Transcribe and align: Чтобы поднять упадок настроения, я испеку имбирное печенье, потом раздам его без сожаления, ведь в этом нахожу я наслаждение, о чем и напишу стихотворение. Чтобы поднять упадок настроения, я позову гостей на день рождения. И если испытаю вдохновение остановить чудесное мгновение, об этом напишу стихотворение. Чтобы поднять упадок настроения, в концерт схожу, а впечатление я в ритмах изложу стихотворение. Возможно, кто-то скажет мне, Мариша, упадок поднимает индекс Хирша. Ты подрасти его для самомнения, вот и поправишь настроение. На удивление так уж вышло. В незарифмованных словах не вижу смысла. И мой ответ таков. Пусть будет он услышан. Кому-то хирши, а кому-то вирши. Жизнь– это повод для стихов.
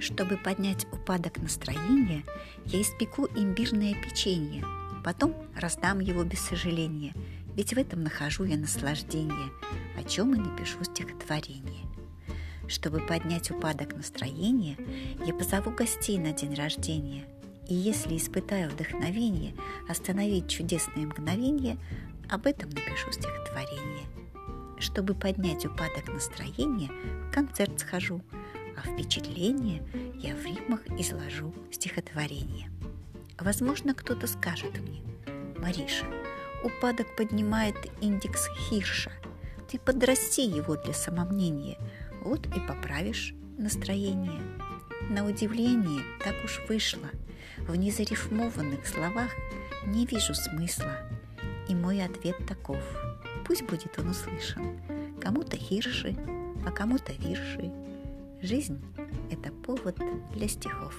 Чтобы 0.00 0.38
поднять 0.38 0.86
упадок 0.92 1.36
настроения, 1.42 2.24
я 2.64 2.80
испеку 2.80 3.26
имбирное 3.36 3.94
печенье, 3.94 4.64
потом 5.04 5.36
раздам 5.54 6.00
его 6.00 6.24
без 6.24 6.40
сожаления, 6.40 7.12
ведь 7.54 7.74
в 7.74 7.78
этом 7.78 8.02
нахожу 8.02 8.44
я 8.44 8.56
наслаждение, 8.56 9.50
о 9.98 10.02
чем 10.02 10.34
и 10.34 10.38
напишу 10.38 10.82
стихотворение. 10.84 11.84
Чтобы 12.66 13.00
поднять 13.00 13.50
упадок 13.50 13.94
настроения, 13.94 14.78
я 15.26 15.34
позову 15.34 15.70
гостей 15.70 16.18
на 16.18 16.32
день 16.32 16.54
рождения. 16.54 17.26
И 17.68 17.74
если 17.74 18.16
испытаю 18.16 18.70
вдохновение 18.70 19.54
остановить 19.86 20.48
чудесное 20.48 21.04
мгновение, 21.06 21.76
об 22.30 22.46
этом 22.46 22.70
напишу 22.70 23.12
стихотворение. 23.12 24.06
Чтобы 24.78 25.12
поднять 25.12 25.66
упадок 25.66 26.08
настроения, 26.08 26.90
в 27.28 27.34
концерт 27.34 27.78
схожу, 27.78 28.22
а 28.80 28.88
впечатление 28.88 29.82
я 30.14 30.34
в 30.34 30.44
ритмах 30.44 30.80
изложу 30.98 31.54
стихотворение. 31.70 32.70
Возможно, 33.38 33.94
кто-то 33.94 34.26
скажет 34.26 34.78
мне, 34.80 35.02
Мариша, 35.58 36.06
упадок 36.64 37.14
поднимает 37.16 37.76
индекс 38.00 38.48
Хирша. 38.56 39.12
Ты 39.68 39.78
подрасти 39.78 40.42
его 40.42 40.76
для 40.76 40.94
самомнения, 40.94 41.78
вот 42.22 42.46
и 42.46 42.60
поправишь 42.60 43.34
настроение. 43.58 44.40
На 45.08 45.26
удивление 45.26 46.02
так 46.22 46.34
уж 46.44 46.60
вышло. 46.68 47.08
В 47.58 47.74
незарифмованных 47.76 48.86
словах 48.86 49.30
не 49.86 50.06
вижу 50.06 50.34
смысла. 50.34 50.98
И 51.68 51.74
мой 51.74 52.02
ответ 52.02 52.36
таков. 52.46 52.82
Пусть 53.46 53.62
будет 53.62 53.98
он 53.98 54.08
услышан. 54.08 54.80
Кому-то 55.20 55.56
хирши, 55.56 56.16
а 56.66 56.70
кому-то 56.70 57.12
вирши. 57.12 57.70
Жизнь– 58.42 58.80
это 59.30 59.52
повод 59.52 59.98
для 60.32 60.48
стихов. 60.48 60.94